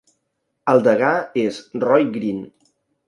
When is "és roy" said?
1.43-2.09